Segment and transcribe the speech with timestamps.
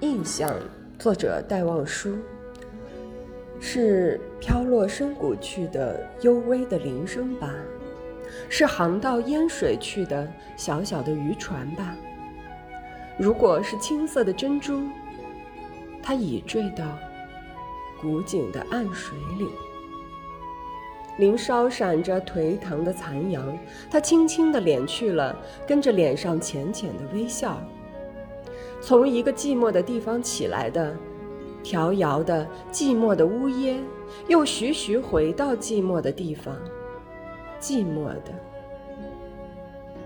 [0.00, 0.52] 印象，
[0.98, 2.18] 作者戴望舒，
[3.58, 7.50] 是飘落深谷去的幽微的铃声吧？
[8.50, 11.96] 是航到烟水去的小小的渔船吧？
[13.18, 14.82] 如果是青色的珍珠，
[16.02, 16.84] 它已坠到
[17.98, 19.48] 古井的暗水里。
[21.16, 23.58] 林梢闪着颓唐的残阳，
[23.90, 25.34] 它轻轻地敛去了，
[25.66, 27.58] 跟着脸上浅浅的微笑。
[28.80, 30.94] 从一个寂寞的地方起来的，
[31.62, 33.82] 调遥的寂寞的呜咽，
[34.28, 36.56] 又徐徐回到寂寞的地方，
[37.60, 38.32] 寂寞的。